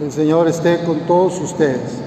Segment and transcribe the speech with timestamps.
[0.00, 2.00] El Señor esté con todos ustedes.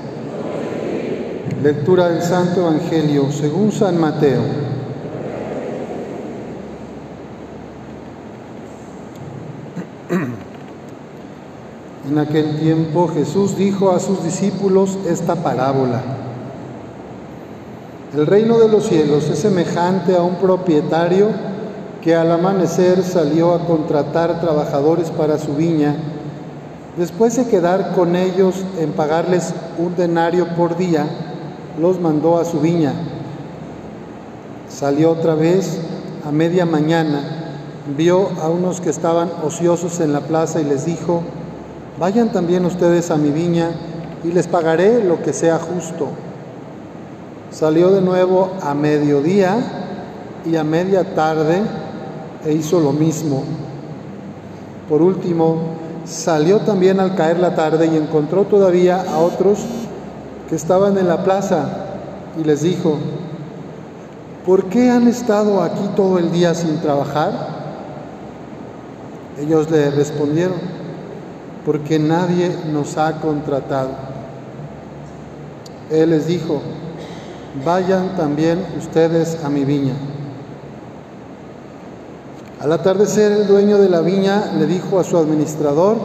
[1.64, 4.42] Lectura del Santo Evangelio según San Mateo.
[12.10, 16.02] En aquel tiempo Jesús dijo a sus discípulos esta parábola.
[18.18, 21.30] El reino de los cielos es semejante a un propietario
[22.02, 25.96] que al amanecer salió a contratar trabajadores para su viña,
[26.98, 31.06] después de quedar con ellos en pagarles un denario por día,
[31.80, 32.94] los mandó a su viña.
[34.70, 35.80] Salió otra vez
[36.26, 37.22] a media mañana,
[37.96, 41.22] vio a unos que estaban ociosos en la plaza y les dijo,
[42.00, 43.72] vayan también ustedes a mi viña
[44.24, 46.08] y les pagaré lo que sea justo.
[47.52, 49.58] Salió de nuevo a mediodía
[50.46, 51.62] y a media tarde
[52.46, 53.44] e hizo lo mismo.
[54.90, 55.58] Por último,
[56.08, 59.60] salió también al caer la tarde y encontró todavía a otros
[60.50, 61.68] que estaban en la plaza
[62.40, 62.98] y les dijo,
[64.46, 67.58] ¿por qué han estado aquí todo el día sin trabajar?
[69.40, 70.58] Ellos le respondieron,
[71.66, 73.90] porque nadie nos ha contratado.
[75.92, 76.62] Él les dijo,
[77.66, 79.94] vayan también ustedes a mi viña.
[82.60, 85.98] Al atardecer el dueño de la viña le dijo a su administrador,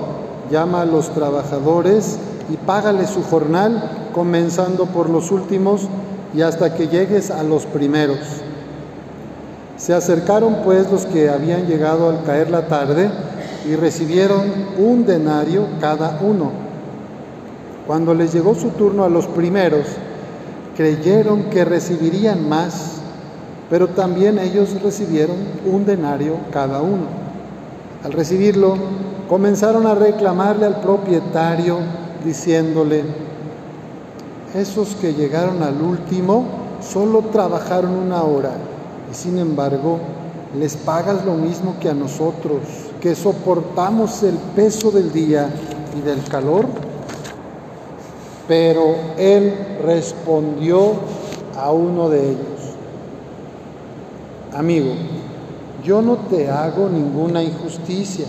[0.51, 2.19] llama a los trabajadores
[2.53, 5.89] y págale su jornal, comenzando por los últimos
[6.35, 8.19] y hasta que llegues a los primeros.
[9.79, 13.11] Se acercaron pues los que habían llegado al caer la tarde
[13.67, 14.43] y recibieron
[14.77, 16.53] un denario cada uno.
[17.87, 19.87] Cuando les llegó su turno a los primeros,
[20.77, 22.92] creyeron que recibirían más
[23.71, 27.07] pero también ellos recibieron un denario cada uno.
[28.05, 28.77] Al recibirlo,
[29.29, 31.79] comenzaron a reclamarle al propietario
[32.25, 33.05] diciéndole,
[34.55, 36.45] esos que llegaron al último
[36.83, 38.53] solo trabajaron una hora
[39.11, 39.99] y sin embargo
[40.59, 42.59] les pagas lo mismo que a nosotros,
[43.01, 45.49] que soportamos el peso del día
[45.97, 46.67] y del calor.
[48.47, 50.93] Pero él respondió
[51.57, 52.62] a uno de ellos,
[54.55, 54.93] Amigo,
[55.83, 58.27] yo no te hago ninguna injusticia.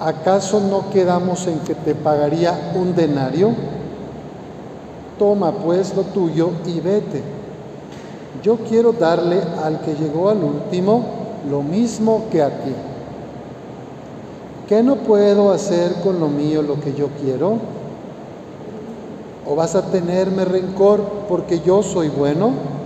[0.00, 3.50] ¿Acaso no quedamos en que te pagaría un denario?
[5.18, 7.22] Toma pues lo tuyo y vete.
[8.42, 11.04] Yo quiero darle al que llegó al último
[11.50, 12.72] lo mismo que a ti.
[14.68, 17.58] ¿Qué no puedo hacer con lo mío lo que yo quiero?
[19.46, 22.77] ¿O vas a tenerme rencor porque yo soy bueno?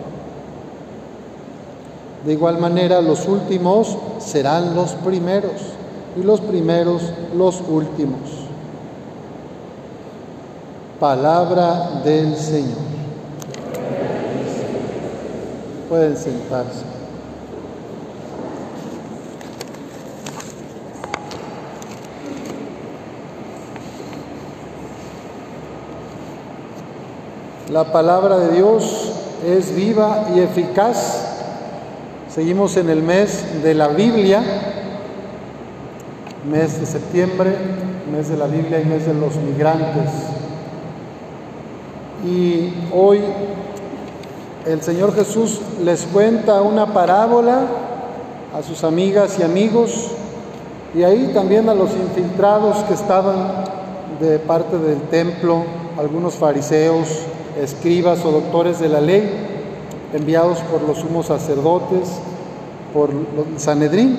[2.25, 5.53] De igual manera, los últimos serán los primeros
[6.17, 8.21] y los primeros los últimos.
[11.01, 12.79] Palabra del Señor.
[15.89, 16.85] Pueden sentarse.
[27.69, 29.13] La palabra de Dios
[29.45, 31.22] es viva y eficaz
[32.35, 34.43] Seguimos en el mes de la Biblia,
[36.51, 37.55] mes de septiembre,
[38.11, 40.09] mes de la Biblia y mes de los migrantes.
[42.25, 43.21] Y hoy
[44.65, 47.67] el Señor Jesús les cuenta una parábola
[48.59, 50.13] a sus amigas y amigos
[50.95, 53.65] y ahí también a los infiltrados que estaban
[54.23, 55.65] de parte del templo,
[55.99, 57.09] algunos fariseos,
[57.61, 59.52] escribas o doctores de la ley
[60.13, 62.11] enviados por los sumos sacerdotes,
[62.93, 63.11] por
[63.57, 64.19] Sanedrín.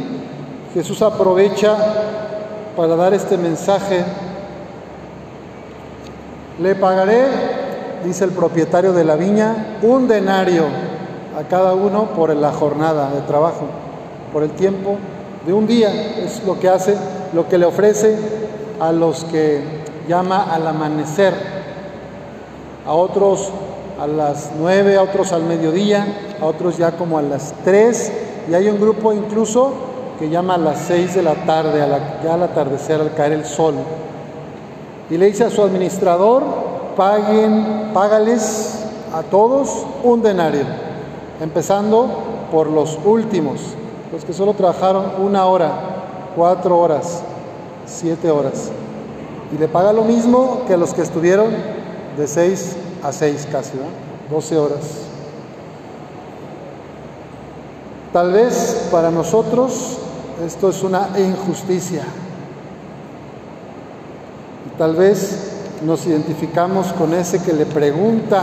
[0.74, 1.76] Jesús aprovecha
[2.76, 4.04] para dar este mensaje.
[6.60, 7.26] Le pagaré,
[8.04, 10.66] dice el propietario de la viña, un denario
[11.38, 13.68] a cada uno por la jornada de trabajo,
[14.32, 14.98] por el tiempo
[15.46, 15.92] de un día.
[16.18, 16.96] Es lo que hace,
[17.34, 18.18] lo que le ofrece
[18.80, 19.62] a los que
[20.08, 21.34] llama al amanecer.
[22.86, 23.50] A otros
[24.00, 28.12] a las 9, a otros al mediodía, a otros ya como a las 3,
[28.50, 29.74] y hay un grupo incluso
[30.20, 33.46] que llama a las 6 de la tarde, a ya al atardecer, al caer el
[33.46, 33.76] sol.
[35.10, 36.44] Y le dice a su administrador,
[36.96, 40.66] paguen, págales a todos un denario,
[41.42, 42.08] empezando
[42.52, 43.60] por los últimos,
[44.12, 45.72] los que solo trabajaron una hora,
[46.36, 47.24] cuatro horas,
[47.86, 48.72] siete horas.
[49.54, 51.48] Y le paga lo mismo que los que estuvieron
[52.18, 54.36] de 6 a 6 casi, ¿no?
[54.36, 54.80] 12 horas.
[58.12, 59.98] Tal vez para nosotros
[60.46, 62.04] esto es una injusticia.
[64.78, 65.52] Tal vez
[65.86, 68.42] nos identificamos con ese que le pregunta,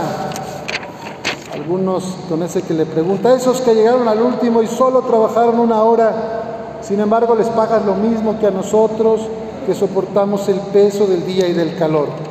[1.53, 5.83] algunos con ese que le pregunta, esos que llegaron al último y solo trabajaron una
[5.83, 9.21] hora, sin embargo les pagas lo mismo que a nosotros
[9.65, 12.30] que soportamos el peso del día y del calor.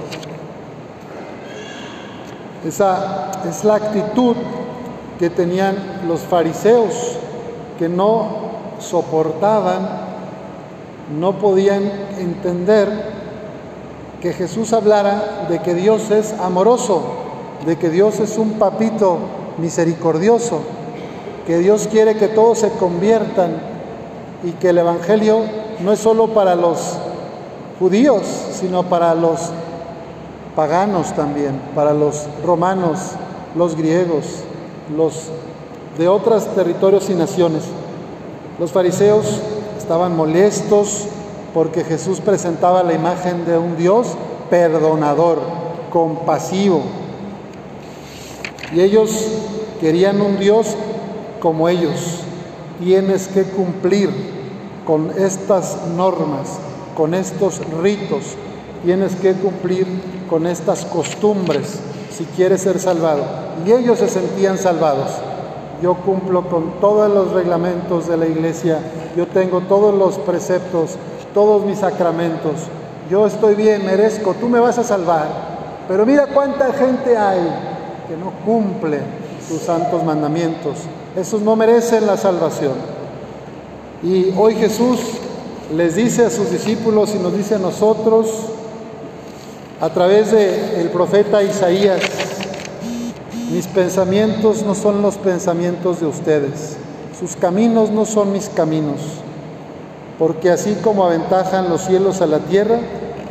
[2.64, 4.36] Esa es la actitud
[5.18, 5.76] que tenían
[6.06, 7.16] los fariseos,
[7.78, 9.88] que no soportaban,
[11.18, 12.88] no podían entender
[14.20, 17.02] que Jesús hablara de que Dios es amoroso,
[17.66, 19.18] de que Dios es un papito
[19.58, 20.60] misericordioso,
[21.46, 23.56] que Dios quiere que todos se conviertan
[24.44, 25.40] y que el Evangelio
[25.80, 26.98] no es solo para los
[27.78, 28.22] judíos,
[28.52, 29.50] sino para los
[30.60, 33.12] paganos también, para los romanos,
[33.56, 34.26] los griegos,
[34.94, 35.30] los
[35.96, 37.62] de otros territorios y naciones.
[38.58, 39.40] Los fariseos
[39.78, 41.06] estaban molestos
[41.54, 44.08] porque Jesús presentaba la imagen de un Dios
[44.50, 45.38] perdonador,
[45.90, 46.82] compasivo.
[48.74, 49.28] Y ellos
[49.80, 50.76] querían un Dios
[51.40, 52.18] como ellos.
[52.80, 54.10] Tienes que cumplir
[54.86, 56.58] con estas normas,
[56.94, 58.34] con estos ritos,
[58.84, 59.86] tienes que cumplir
[60.30, 61.80] con estas costumbres
[62.16, 63.24] si quieres ser salvado.
[63.66, 65.10] Y ellos se sentían salvados.
[65.82, 68.78] Yo cumplo con todos los reglamentos de la iglesia,
[69.16, 70.96] yo tengo todos los preceptos,
[71.34, 72.52] todos mis sacramentos.
[73.10, 75.26] Yo estoy bien, merezco, tú me vas a salvar.
[75.88, 77.40] Pero mira cuánta gente hay
[78.06, 79.00] que no cumple
[79.46, 80.78] sus santos mandamientos.
[81.16, 82.74] Esos no merecen la salvación.
[84.02, 85.00] Y hoy Jesús
[85.74, 88.28] les dice a sus discípulos y nos dice a nosotros,
[89.80, 92.00] a través del profeta Isaías,
[93.50, 96.76] mis pensamientos no son los pensamientos de ustedes,
[97.18, 99.00] sus caminos no son mis caminos
[100.20, 102.78] porque así como aventajan los cielos a la tierra,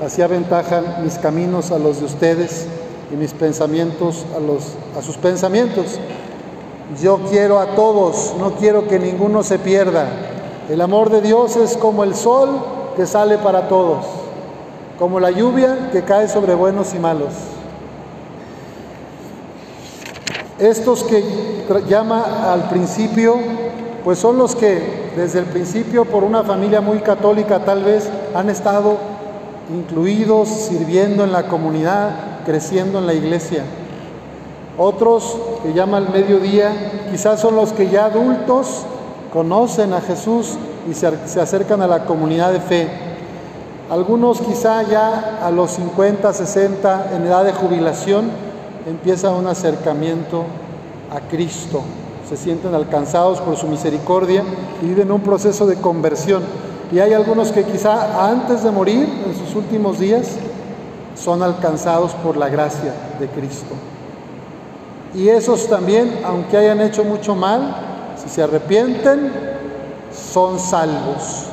[0.03, 2.65] así aventajan mis caminos a los de ustedes
[3.13, 5.99] y mis pensamientos a, los, a sus pensamientos.
[6.99, 10.07] Yo quiero a todos, no quiero que ninguno se pierda.
[10.67, 12.49] El amor de Dios es como el sol
[12.95, 14.03] que sale para todos,
[14.99, 17.33] como la lluvia que cae sobre buenos y malos.
[20.59, 21.23] Estos que
[21.87, 23.37] llama al principio,
[24.03, 28.49] pues son los que desde el principio por una familia muy católica tal vez han
[28.49, 28.97] estado
[29.73, 33.63] incluidos, sirviendo en la comunidad, creciendo en la iglesia.
[34.77, 38.83] Otros que llaman al mediodía, quizás son los que ya adultos
[39.31, 40.57] conocen a Jesús
[40.89, 43.08] y se acercan a la comunidad de fe.
[43.89, 48.29] Algunos quizá ya a los 50, 60, en edad de jubilación,
[48.87, 50.43] empieza un acercamiento
[51.11, 51.81] a Cristo
[52.29, 54.43] se sienten alcanzados por su misericordia
[54.83, 56.43] y viven un proceso de conversión.
[56.91, 60.27] Y hay algunos que quizá antes de morir, en sus últimos días,
[61.15, 63.73] son alcanzados por la gracia de Cristo.
[65.15, 67.75] Y esos también, aunque hayan hecho mucho mal,
[68.21, 69.31] si se arrepienten,
[70.11, 71.45] son salvos.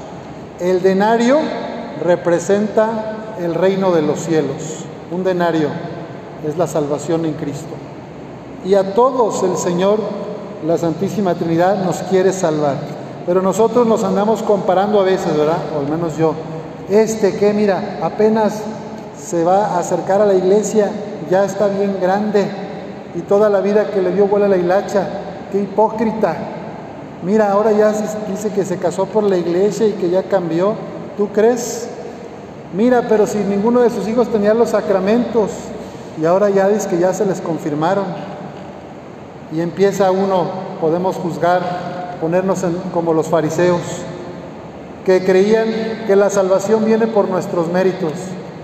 [0.61, 1.39] El denario
[2.03, 4.85] representa el reino de los cielos.
[5.11, 5.69] Un denario
[6.47, 7.75] es la salvación en Cristo.
[8.65, 9.99] Y a todos el Señor
[10.67, 12.77] la Santísima Trinidad nos quiere salvar.
[13.27, 15.59] Pero nosotros nos andamos comparando a veces, ¿verdad?
[15.77, 16.35] O al menos yo.
[16.89, 18.63] Este que, mira, apenas
[19.21, 20.91] se va a acercar a la iglesia,
[21.31, 22.47] ya está bien grande
[23.15, 25.09] y toda la vida que le dio vuela la hilacha.
[25.51, 26.37] Qué hipócrita.
[27.23, 27.93] Mira, ahora ya
[28.29, 30.75] dice que se casó por la iglesia y que ya cambió.
[31.17, 31.89] ¿Tú crees?
[32.75, 35.51] Mira, pero si ninguno de sus hijos tenía los sacramentos
[36.21, 38.05] y ahora ya dice que ya se les confirmaron
[39.53, 40.47] y empieza uno,
[40.81, 43.81] podemos juzgar, ponernos como los fariseos,
[45.05, 48.13] que creían que la salvación viene por nuestros méritos,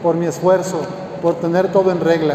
[0.03, 0.81] por mi esfuerzo,
[1.23, 2.35] por tener todo en regla,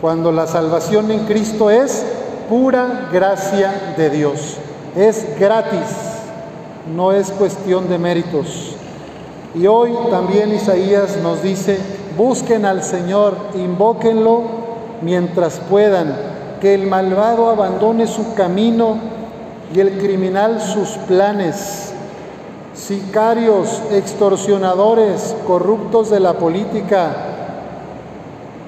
[0.00, 2.04] cuando la salvación en Cristo es
[2.48, 4.58] pura gracia de Dios,
[4.94, 5.88] es gratis,
[6.94, 8.77] no es cuestión de méritos.
[9.54, 11.78] Y hoy también Isaías nos dice,
[12.16, 14.42] busquen al Señor, invóquenlo
[15.00, 16.14] mientras puedan,
[16.60, 18.96] que el malvado abandone su camino
[19.74, 21.92] y el criminal sus planes.
[22.74, 27.10] Sicarios, extorsionadores, corruptos de la política,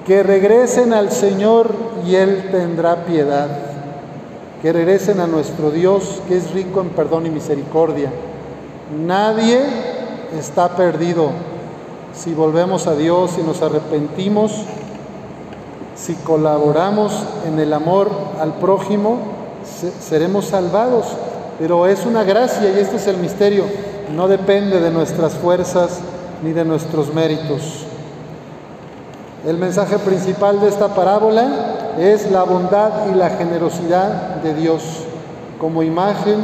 [0.05, 1.73] que regresen al Señor
[2.07, 3.47] y Él tendrá piedad.
[4.61, 8.11] Que regresen a nuestro Dios, que es rico en perdón y misericordia.
[9.05, 9.61] Nadie
[10.37, 11.31] está perdido.
[12.13, 14.51] Si volvemos a Dios y nos arrepentimos,
[15.95, 17.13] si colaboramos
[17.47, 18.09] en el amor
[18.39, 19.17] al prójimo,
[20.01, 21.05] seremos salvados.
[21.59, 23.65] Pero es una gracia y este es el misterio.
[24.15, 25.99] No depende de nuestras fuerzas
[26.43, 27.85] ni de nuestros méritos.
[29.45, 34.83] El mensaje principal de esta parábola es la bondad y la generosidad de Dios
[35.59, 36.39] como imagen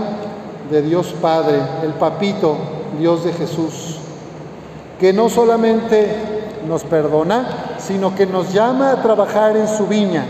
[0.70, 2.56] de Dios Padre, el papito,
[3.00, 3.98] Dios de Jesús,
[5.00, 6.08] que no solamente
[6.68, 10.26] nos perdona, sino que nos llama a trabajar en su viña.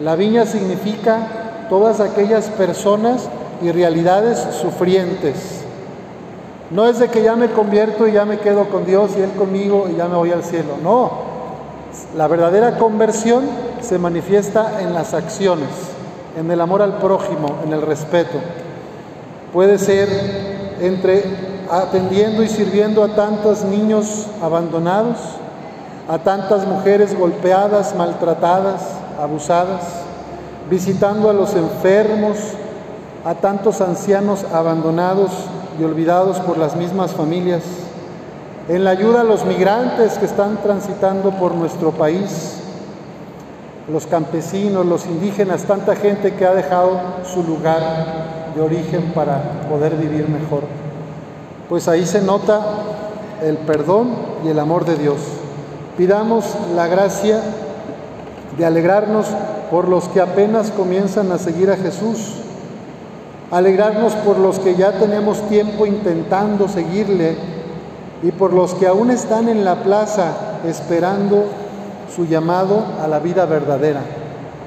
[0.00, 3.28] La viña significa todas aquellas personas
[3.62, 5.64] y realidades sufrientes.
[6.70, 9.30] No es de que ya me convierto y ya me quedo con Dios y Él
[9.32, 10.74] conmigo y ya me voy al cielo.
[10.82, 11.10] No,
[12.16, 13.44] la verdadera conversión
[13.80, 15.68] se manifiesta en las acciones,
[16.38, 18.38] en el amor al prójimo, en el respeto.
[19.52, 21.24] Puede ser entre
[21.70, 25.18] atendiendo y sirviendo a tantos niños abandonados,
[26.08, 28.82] a tantas mujeres golpeadas, maltratadas,
[29.20, 29.82] abusadas,
[30.70, 32.38] visitando a los enfermos,
[33.24, 35.30] a tantos ancianos abandonados
[35.78, 37.62] y olvidados por las mismas familias,
[38.68, 42.54] en la ayuda a los migrantes que están transitando por nuestro país,
[43.90, 49.96] los campesinos, los indígenas, tanta gente que ha dejado su lugar de origen para poder
[49.96, 50.62] vivir mejor.
[51.68, 52.60] Pues ahí se nota
[53.42, 54.10] el perdón
[54.44, 55.18] y el amor de Dios.
[55.96, 57.40] Pidamos la gracia
[58.56, 59.26] de alegrarnos
[59.70, 62.34] por los que apenas comienzan a seguir a Jesús,
[63.50, 67.36] alegrarnos por los que ya tenemos tiempo intentando seguirle
[68.22, 70.32] y por los que aún están en la plaza
[70.66, 71.44] esperando
[72.14, 74.00] su llamado a la vida verdadera.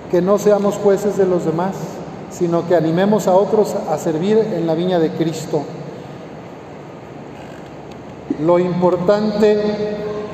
[0.09, 1.73] Que no seamos jueces de los demás,
[2.31, 5.63] sino que animemos a otros a servir en la viña de Cristo.
[8.43, 9.57] Lo importante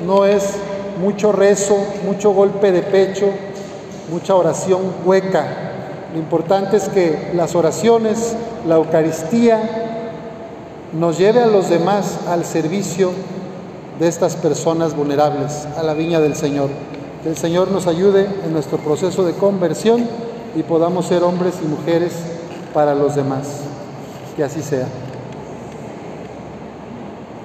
[0.06, 0.54] no es
[1.00, 3.26] mucho rezo, mucho golpe de pecho,
[4.10, 5.46] mucha oración hueca.
[6.12, 8.34] Lo importante es que las oraciones,
[8.66, 9.60] la Eucaristía,
[10.98, 13.10] nos lleve a los demás al servicio
[13.98, 16.70] de estas personas vulnerables, a la viña del Señor.
[17.22, 21.66] Que el Señor nos ayude en nuestro proceso de conversión y podamos ser hombres y
[21.66, 22.12] mujeres
[22.72, 23.62] para los demás.
[24.36, 24.86] Que así sea.